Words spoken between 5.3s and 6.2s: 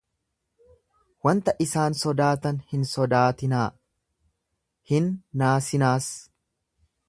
naasinaas.